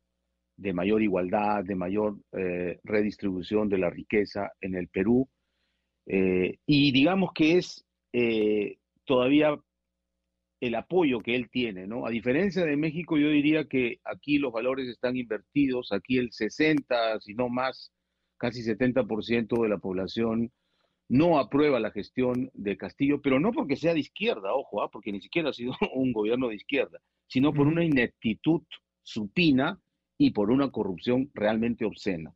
de 0.58 0.74
mayor 0.74 1.04
igualdad, 1.04 1.64
de 1.64 1.76
mayor 1.76 2.18
eh, 2.32 2.80
redistribución 2.84 3.70
de 3.70 3.78
la 3.78 3.92
riqueza 3.92 4.50
en 4.60 4.74
el 4.74 4.88
Perú. 4.88 5.30
Eh, 6.08 6.58
y 6.66 6.92
digamos 6.92 7.34
que 7.36 7.60
es 7.60 7.86
eh, 8.14 8.78
todavía 9.06 9.60
el 10.62 10.76
apoyo 10.76 11.20
que 11.22 11.36
él 11.36 11.50
tiene, 11.50 11.88
¿no? 11.88 12.06
A 12.06 12.12
diferencia 12.12 12.64
de 12.64 12.78
México, 12.78 13.18
yo 13.18 13.30
diría 13.30 13.66
que 13.66 14.00
aquí 14.06 14.38
los 14.38 14.54
valores 14.54 14.88
están 14.88 15.18
invertidos, 15.18 15.92
aquí 15.92 16.20
el 16.20 16.32
60, 16.32 17.20
si 17.20 17.34
no 17.34 17.50
más, 17.50 17.92
casi 18.38 18.62
70% 18.62 19.64
de 19.64 19.70
la 19.70 19.80
población 19.80 20.52
no 21.10 21.40
aprueba 21.40 21.80
la 21.80 21.92
gestión 21.92 22.52
de 22.54 22.78
Castillo, 22.78 23.22
pero 23.22 23.40
no 23.40 23.52
porque 23.52 23.76
sea 23.76 23.94
de 23.94 24.00
izquierda, 24.00 24.54
ojo, 24.54 24.82
¿ah? 24.82 24.90
porque 24.90 25.12
ni 25.12 25.20
siquiera 25.20 25.50
ha 25.50 25.54
sido 25.54 25.74
un 25.96 26.14
gobierno 26.14 26.48
de 26.48 26.56
izquierda, 26.56 27.00
sino 27.28 27.54
por 27.54 27.68
una 27.68 27.84
ineptitud 27.84 28.62
supina 29.02 29.80
y 30.18 30.32
por 30.32 30.52
una 30.52 30.72
corrupción 30.72 31.32
realmente 31.34 31.86
obscena. 31.86 32.34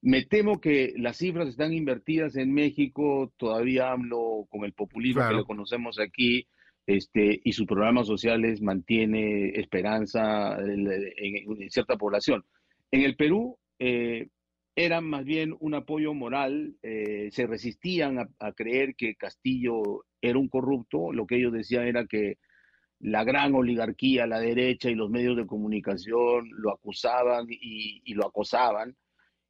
Me 0.00 0.24
temo 0.24 0.60
que 0.60 0.94
las 0.96 1.16
cifras 1.16 1.48
están 1.48 1.72
invertidas 1.72 2.36
en 2.36 2.54
México, 2.54 3.32
todavía 3.36 3.90
hablo 3.90 4.46
con 4.50 4.64
el 4.64 4.72
populismo 4.72 5.26
que 5.26 5.34
lo 5.34 5.44
conocemos 5.44 5.98
aquí, 5.98 6.46
este, 6.86 7.40
y 7.42 7.52
sus 7.52 7.66
programas 7.66 8.06
sociales 8.06 8.62
mantiene 8.62 9.48
esperanza 9.58 10.56
en, 10.58 11.70
cierta 11.70 11.96
población. 11.96 12.44
En 12.92 13.02
el 13.02 13.16
Perú 13.16 13.58
eh, 13.78 14.28
eran 14.76 15.04
más 15.04 15.24
bien 15.24 15.56
un 15.58 15.74
apoyo 15.74 16.14
moral, 16.14 16.76
eh, 16.82 17.28
se 17.32 17.46
resistían 17.46 18.18
a, 18.38 18.52
creer 18.52 18.94
que 18.94 19.16
Castillo 19.16 20.04
era 20.20 20.38
un 20.38 20.48
corrupto, 20.48 21.12
lo 21.12 21.26
que 21.26 21.36
ellos 21.36 21.52
decían 21.52 21.86
era 21.86 22.06
que 22.06 22.38
la 23.00 23.24
gran 23.24 23.54
oligarquía, 23.54 24.26
la 24.26 24.40
derecha 24.40 24.88
y 24.88 24.94
los 24.94 25.10
medios 25.10 25.36
de 25.36 25.46
comunicación 25.46 26.48
lo 26.52 26.72
acusaban 26.72 27.46
y, 27.50 28.00
y 28.04 28.14
lo 28.14 28.26
acosaban. 28.26 28.96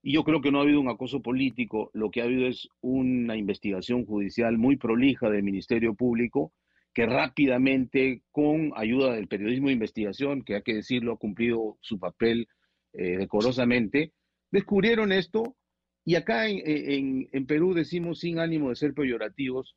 Y 0.02 0.12
yo 0.12 0.25
creo 0.25 0.40
que 0.40 0.50
no 0.50 0.59
ha 0.59 0.62
habido 0.62 0.81
un 0.81 0.88
acoso 0.88 1.21
político, 1.21 1.90
lo 1.93 2.11
que 2.11 2.23
ha 2.23 2.25
habido 2.25 2.47
es 2.47 2.69
una 2.81 3.37
investigación 3.37 4.07
judicial 4.07 4.57
muy 4.57 4.76
prolija 4.76 5.28
del 5.28 5.43
Ministerio 5.43 5.95
Público, 5.95 6.52
que 6.97 7.05
rápidamente, 7.05 8.23
con 8.33 8.73
ayuda 8.75 9.12
del 9.12 9.29
periodismo 9.29 9.67
de 9.67 9.75
investigación, 9.75 10.43
que 10.43 10.55
hay 10.55 10.62
que 10.62 10.76
decirlo, 10.76 11.12
ha 11.12 11.19
cumplido 11.19 11.76
su 11.83 11.99
papel 11.99 12.49
eh, 12.95 13.19
decorosamente, 13.19 14.15
descubrieron 14.50 15.12
esto 15.12 15.59
y 16.07 16.15
acá 16.15 16.49
en, 16.49 17.29
en, 17.31 17.47
Perú 17.47 17.75
decimos 17.75 18.21
sin 18.21 18.38
ánimo 18.38 18.71
de 18.71 18.76
ser 18.76 18.95
peyorativos, 18.95 19.76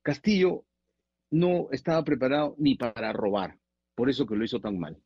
Castillo 0.00 0.64
no 1.30 1.68
estaba 1.72 2.02
preparado 2.04 2.54
ni 2.56 2.74
para 2.74 3.12
robar, 3.12 3.58
por 3.94 4.08
eso 4.08 4.24
que 4.24 4.34
lo 4.34 4.42
hizo 4.42 4.60
tan 4.60 4.78
mal. 4.78 4.96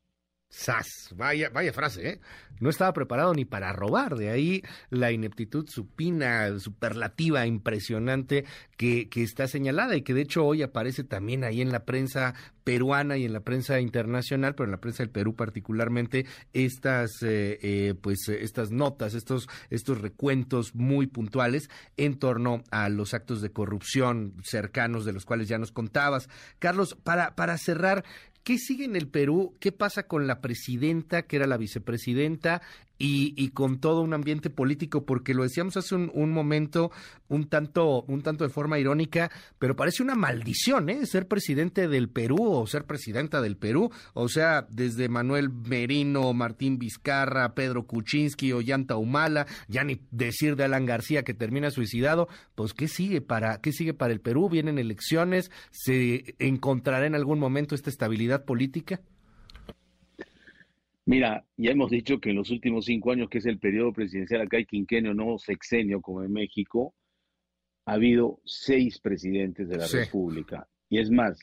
¡Sas! 0.56 1.12
Vaya, 1.16 1.50
vaya 1.50 1.72
frase, 1.72 2.08
¿eh? 2.08 2.20
No 2.60 2.70
estaba 2.70 2.92
preparado 2.92 3.34
ni 3.34 3.44
para 3.44 3.72
robar, 3.72 4.14
de 4.14 4.30
ahí 4.30 4.62
la 4.88 5.10
ineptitud 5.10 5.68
supina, 5.68 6.60
superlativa, 6.60 7.44
impresionante 7.44 8.44
que, 8.76 9.08
que 9.08 9.24
está 9.24 9.48
señalada 9.48 9.96
y 9.96 10.02
que 10.02 10.14
de 10.14 10.22
hecho 10.22 10.46
hoy 10.46 10.62
aparece 10.62 11.02
también 11.02 11.42
ahí 11.42 11.60
en 11.60 11.72
la 11.72 11.84
prensa 11.84 12.34
peruana 12.62 13.16
y 13.16 13.24
en 13.24 13.32
la 13.32 13.40
prensa 13.40 13.80
internacional, 13.80 14.54
pero 14.54 14.66
en 14.66 14.70
la 14.70 14.80
prensa 14.80 15.02
del 15.02 15.10
Perú 15.10 15.34
particularmente, 15.34 16.24
estas, 16.52 17.22
eh, 17.22 17.58
eh, 17.60 17.94
pues, 18.00 18.28
estas 18.28 18.70
notas, 18.70 19.14
estos, 19.14 19.48
estos 19.70 20.00
recuentos 20.00 20.74
muy 20.74 21.08
puntuales 21.08 21.68
en 21.96 22.16
torno 22.18 22.62
a 22.70 22.88
los 22.88 23.12
actos 23.12 23.42
de 23.42 23.50
corrupción 23.50 24.34
cercanos 24.44 25.04
de 25.04 25.12
los 25.12 25.24
cuales 25.24 25.48
ya 25.48 25.58
nos 25.58 25.72
contabas. 25.72 26.28
Carlos, 26.60 26.96
para, 27.02 27.34
para 27.34 27.58
cerrar, 27.58 28.04
¿Qué 28.44 28.58
sigue 28.58 28.84
en 28.84 28.94
el 28.94 29.08
Perú? 29.08 29.56
¿Qué 29.58 29.72
pasa 29.72 30.06
con 30.06 30.26
la 30.26 30.42
presidenta, 30.42 31.22
que 31.22 31.36
era 31.36 31.46
la 31.46 31.56
vicepresidenta? 31.56 32.60
Y, 32.98 33.48
con 33.50 33.80
todo 33.80 34.02
un 34.02 34.14
ambiente 34.14 34.50
político, 34.50 35.04
porque 35.04 35.34
lo 35.34 35.42
decíamos 35.42 35.76
hace 35.76 35.94
un, 35.94 36.32
momento, 36.32 36.90
un 37.28 37.48
tanto, 37.48 38.02
un 38.02 38.22
tanto 38.22 38.44
de 38.44 38.50
forma 38.50 38.78
irónica, 38.78 39.30
pero 39.58 39.76
parece 39.76 40.02
una 40.02 40.14
maldición, 40.14 40.88
¿eh? 40.88 41.04
Ser 41.06 41.26
presidente 41.26 41.88
del 41.88 42.08
Perú 42.08 42.38
o 42.40 42.66
ser 42.66 42.84
presidenta 42.84 43.40
del 43.40 43.56
Perú, 43.56 43.90
o 44.12 44.28
sea, 44.28 44.66
desde 44.70 45.08
Manuel 45.08 45.50
Merino, 45.50 46.32
Martín 46.32 46.78
Vizcarra, 46.78 47.54
Pedro 47.54 47.86
Kuczynski, 47.86 48.52
Ollanta 48.52 48.96
Humala, 48.96 49.46
ya 49.68 49.82
ni 49.84 50.00
decir 50.10 50.56
de 50.56 50.64
Alan 50.64 50.86
García 50.86 51.24
que 51.24 51.34
termina 51.34 51.70
suicidado, 51.70 52.28
pues 52.54 52.74
¿qué 52.74 52.88
sigue 52.88 53.20
para, 53.20 53.60
qué 53.60 53.72
sigue 53.72 53.94
para 53.94 54.12
el 54.12 54.20
Perú? 54.20 54.48
Vienen 54.48 54.78
elecciones, 54.78 55.50
se 55.70 56.36
encontrará 56.38 57.06
en 57.06 57.14
algún 57.14 57.38
momento 57.38 57.74
esta 57.74 57.90
estabilidad 57.90 58.44
política. 58.44 59.00
Mira, 61.06 61.44
ya 61.56 61.72
hemos 61.72 61.90
dicho 61.90 62.18
que 62.18 62.30
en 62.30 62.36
los 62.36 62.50
últimos 62.50 62.86
cinco 62.86 63.12
años, 63.12 63.28
que 63.28 63.38
es 63.38 63.46
el 63.46 63.58
periodo 63.58 63.92
presidencial, 63.92 64.40
acá 64.40 64.56
hay 64.56 64.64
quinquenio, 64.64 65.12
no 65.12 65.38
sexenio 65.38 66.00
como 66.00 66.22
en 66.22 66.32
México, 66.32 66.94
ha 67.86 67.92
habido 67.92 68.40
seis 68.44 68.98
presidentes 69.00 69.68
de 69.68 69.76
la 69.76 69.86
República. 69.86 70.66
Y 70.88 70.98
es 70.98 71.10
más, 71.10 71.38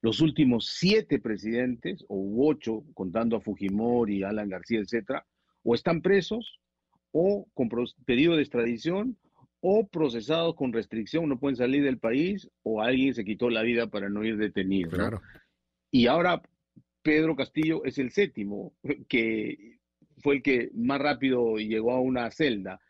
los 0.00 0.20
últimos 0.20 0.66
siete 0.78 1.18
presidentes, 1.18 2.04
o 2.08 2.46
ocho, 2.48 2.84
contando 2.94 3.36
a 3.36 3.40
Fujimori, 3.40 4.22
Alan 4.22 4.48
García, 4.48 4.78
etcétera, 4.78 5.26
o 5.64 5.74
están 5.74 6.00
presos, 6.02 6.60
o 7.10 7.48
con 7.52 7.68
pedido 8.06 8.36
de 8.36 8.42
extradición, 8.42 9.18
o 9.60 9.88
procesados 9.88 10.54
con 10.54 10.72
restricción, 10.72 11.28
no 11.28 11.38
pueden 11.38 11.56
salir 11.56 11.82
del 11.82 11.98
país, 11.98 12.48
o 12.62 12.80
alguien 12.80 13.12
se 13.12 13.24
quitó 13.24 13.50
la 13.50 13.62
vida 13.62 13.88
para 13.88 14.08
no 14.08 14.24
ir 14.24 14.36
detenido. 14.36 14.90
Claro. 14.90 15.20
Y 15.90 16.06
ahora 16.06 16.40
Pedro 17.02 17.36
Castillo 17.36 17.84
es 17.84 17.98
el 17.98 18.10
séptimo, 18.10 18.74
que 19.08 19.78
fue 20.22 20.36
el 20.36 20.42
que 20.42 20.70
más 20.74 21.00
rápido 21.00 21.56
llegó 21.56 21.92
a 21.92 22.00
una 22.00 22.30
celda. 22.30 22.80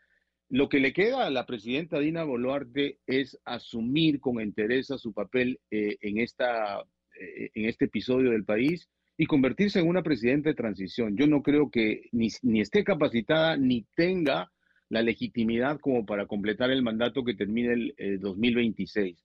Lo 0.49 0.67
que 0.67 0.79
le 0.79 0.91
queda 0.91 1.25
a 1.25 1.29
la 1.29 1.45
presidenta 1.45 1.99
Dina 1.99 2.23
Boluarte 2.23 2.99
es 3.07 3.39
asumir 3.45 4.19
con 4.19 4.41
entereza 4.41 4.97
su 4.97 5.13
papel 5.13 5.61
eh, 5.71 5.97
en, 6.01 6.17
esta, 6.17 6.81
eh, 7.19 7.51
en 7.53 7.65
este 7.65 7.85
episodio 7.85 8.31
del 8.31 8.43
país 8.43 8.89
y 9.17 9.27
convertirse 9.27 9.79
en 9.79 9.87
una 9.87 10.03
presidenta 10.03 10.49
de 10.49 10.55
transición. 10.55 11.15
Yo 11.15 11.25
no 11.27 11.41
creo 11.41 11.69
que 11.71 12.09
ni, 12.11 12.27
ni 12.41 12.59
esté 12.59 12.83
capacitada 12.83 13.55
ni 13.55 13.85
tenga 13.95 14.51
la 14.89 15.01
legitimidad 15.01 15.79
como 15.79 16.05
para 16.05 16.25
completar 16.25 16.69
el 16.69 16.83
mandato 16.83 17.23
que 17.23 17.33
termine 17.33 17.93
el 17.95 18.19
2026. 18.19 19.23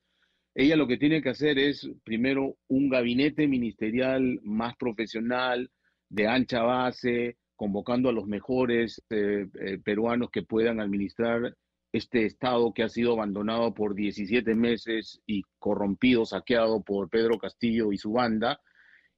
Ella 0.59 0.75
lo 0.75 0.87
que 0.87 0.97
tiene 0.97 1.21
que 1.21 1.29
hacer 1.29 1.59
es, 1.59 1.87
primero, 2.03 2.57
un 2.69 2.89
gabinete 2.89 3.47
ministerial 3.47 4.41
más 4.43 4.75
profesional, 4.77 5.71
de 6.09 6.29
ancha 6.29 6.63
base, 6.63 7.37
convocando 7.57 8.09
a 8.09 8.13
los 8.13 8.27
mejores 8.27 9.03
eh, 9.11 9.47
eh, 9.61 9.79
peruanos 9.85 10.31
que 10.31 10.45
puedan 10.45 10.81
administrar 10.81 11.55
este 11.93 12.25
Estado 12.25 12.73
que 12.73 12.85
ha 12.85 12.89
sido 12.89 13.13
abandonado 13.13 13.75
por 13.75 13.95
17 13.95 14.55
meses 14.55 15.21
y 15.27 15.43
corrompido, 15.59 16.25
saqueado 16.25 16.83
por 16.83 17.11
Pedro 17.11 17.37
Castillo 17.37 17.93
y 17.93 17.99
su 17.99 18.13
banda, 18.13 18.59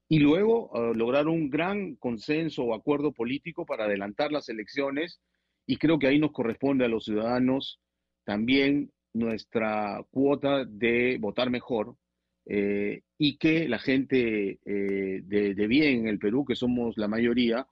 y 0.09 0.19
luego 0.19 0.71
uh, 0.73 0.93
lograr 0.93 1.29
un 1.29 1.51
gran 1.51 1.95
consenso 1.97 2.65
o 2.65 2.75
acuerdo 2.75 3.13
político 3.13 3.65
para 3.65 3.85
adelantar 3.85 4.33
las 4.33 4.49
elecciones, 4.49 5.21
y 5.67 5.77
creo 5.77 6.01
que 6.01 6.09
ahí 6.09 6.19
nos 6.19 6.33
corresponde 6.33 6.85
a 6.85 6.89
los 6.89 7.05
ciudadanos 7.05 7.79
también 8.25 8.91
nuestra 9.19 10.03
cuota 10.11 10.65
de 10.65 11.19
votar 11.21 11.51
mejor 11.51 11.95
eh, 12.47 13.03
y 13.19 13.37
que 13.37 13.69
la 13.69 13.79
gente 13.79 14.59
eh, 14.65 15.21
de, 15.23 15.55
de, 15.55 15.67
bien 15.67 16.01
en 16.01 16.09
el 16.09 16.19
Perú, 16.19 16.45
que 16.45 16.57
somos 16.57 16.97
la 16.97 17.09
mayoría, 17.09 17.67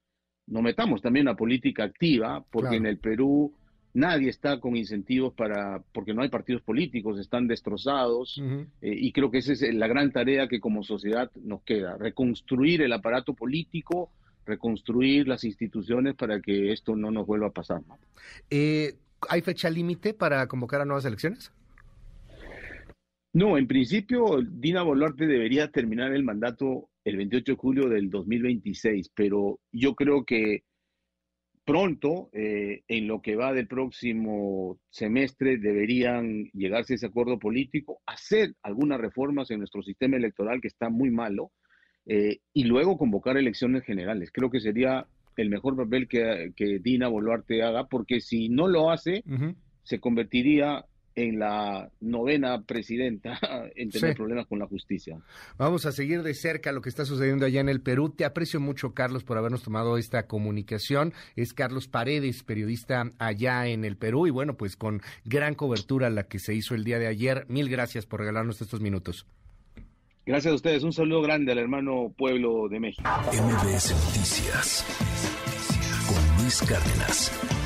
nos 0.47 0.63
metamos 0.63 1.01
también 1.01 1.29
a 1.29 1.37
política 1.37 1.85
activa, 1.85 2.45
porque 2.51 2.69
claro. 2.69 2.77
en 2.77 2.87
el 2.87 2.99
Perú 2.99 3.55
nadie 3.95 4.29
está 4.29 4.61
con 4.61 4.77
incentivos 4.77 5.33
para, 5.33 5.83
porque 5.93 6.13
no 6.13 6.23
hay 6.23 6.29
partidos 6.29 6.63
políticos, 6.63 7.19
están 7.19 7.49
destrozados, 7.49 8.37
uh 8.37 8.45
-huh. 8.45 8.67
eh, 8.83 8.95
y 8.95 9.11
creo 9.13 9.31
que 9.31 9.39
esa 9.39 9.53
es 9.53 9.63
la 9.75 9.89
gran 9.89 10.13
tarea 10.13 10.49
que 10.49 10.61
como 10.61 10.83
sociedad 10.83 11.31
nos 11.43 11.63
queda, 11.63 11.97
reconstruir 11.97 12.83
el 12.83 12.93
aparato 12.93 13.33
político, 13.33 14.11
reconstruir 14.45 15.27
las 15.27 15.45
instituciones 15.45 16.15
para 16.15 16.41
que 16.41 16.73
esto 16.73 16.95
no 16.95 17.11
nos 17.11 17.27
vuelva 17.27 17.49
a 17.49 17.53
pasar. 17.53 17.81
Eh, 18.51 18.95
¿Hay 19.29 19.41
fecha 19.43 19.71
límite 19.71 20.15
para 20.15 20.47
convocar 20.47 20.81
a 20.81 20.85
nuevas 20.85 21.05
elecciones? 21.05 21.53
No, 23.33 23.59
en 23.59 23.67
principio 23.67 24.41
Dina 24.43 24.83
Boluarte 24.83 25.27
debería 25.27 25.71
terminar 25.71 26.13
el 26.13 26.25
mandato 26.25 26.89
el 27.05 27.17
28 27.17 27.53
de 27.53 27.57
julio 27.59 27.89
del 27.89 28.11
2026, 28.11 29.11
pero 29.15 29.61
yo 29.73 29.95
creo 29.95 30.25
que 30.25 30.65
pronto, 31.67 32.31
eh, 32.33 32.83
en 32.89 33.09
lo 33.09 33.21
que 33.21 33.37
va 33.37 33.53
del 33.53 33.67
próximo 33.67 34.79
semestre, 34.89 35.59
deberían 35.59 36.45
llegarse 36.53 36.95
a 36.95 36.97
ese 36.97 37.07
acuerdo 37.07 37.39
político, 37.39 38.01
hacer 38.07 38.55
algunas 38.63 39.01
reformas 39.01 39.51
en 39.51 39.59
nuestro 39.59 39.83
sistema 39.83 40.17
electoral 40.17 40.61
que 40.61 40.69
está 40.69 40.89
muy 40.89 41.11
malo, 41.11 41.53
eh, 42.07 42.39
y 42.53 42.65
luego 42.65 42.97
convocar 42.97 43.37
elecciones 43.37 43.83
generales. 43.85 44.31
Creo 44.33 44.49
que 44.49 44.61
sería 44.61 45.07
el 45.37 45.51
mejor 45.51 45.77
papel 45.77 46.09
que, 46.09 46.53
que 46.57 46.79
Dina 46.79 47.09
Boluarte 47.09 47.63
haga, 47.63 47.87
porque 47.87 48.21
si 48.21 48.49
no 48.49 48.69
lo 48.69 48.91
hace, 48.91 49.23
uh 49.27 49.33
-huh. 49.33 49.55
se 49.83 50.01
convertiría 50.01 50.85
en 51.17 51.39
la 51.39 51.91
novena 52.01 52.63
presidenta 52.63 53.41
en 53.75 53.91
tener 53.91 54.11
sí. 54.11 54.17
problemas 54.17 54.47
con 54.47 54.59
la 54.59 54.67
justicia. 54.67 55.19
Vamos 55.57 55.87
a 55.87 55.93
seguir 55.93 56.23
de 56.23 56.35
cerca 56.35 56.73
lo 56.73 56.83
que 56.83 56.91
está 56.91 57.07
sucediendo 57.07 57.47
allá 57.47 57.61
en 57.61 57.71
el 57.71 57.81
Perú. 57.81 58.11
Te 58.11 58.27
aprecio 58.27 58.61
mucho, 58.61 58.93
Carlos, 58.93 59.25
por 59.25 59.39
habernos 59.39 59.63
tomado 59.63 59.97
esta 59.97 60.27
comunicación. 60.27 61.15
Es 61.35 61.55
Carlos 61.55 61.89
Paredes, 61.89 62.43
periodista 62.43 63.11
allá 63.19 63.67
en 63.67 63.85
el 63.85 63.97
Perú 63.97 64.27
y 64.27 64.31
bueno, 64.31 64.57
pues 64.59 64.77
con 64.77 65.01
gran 65.25 65.55
cobertura 65.55 66.11
la 66.11 66.25
que 66.25 66.39
se 66.39 66.55
hizo 66.55 66.75
el 66.75 66.85
día 66.85 66.99
de 66.99 67.07
ayer. 67.07 67.47
Mil 67.49 67.71
gracias 67.71 68.05
por 68.05 68.21
regalarnos 68.21 68.61
estos 68.61 68.81
minutos. 68.81 69.27
Gracias 70.27 70.51
a 70.51 70.55
ustedes. 70.57 70.83
Un 70.83 70.93
saludo 70.93 71.23
grande 71.23 71.53
al 71.53 71.59
hermano 71.59 72.13
pueblo 72.17 72.69
de 72.69 72.81
México. 72.81 73.09
MBS 73.33 73.93
Noticias 73.93 74.85
con 76.09 76.43
Luis 76.43 76.61
Cárdenas. 76.63 77.66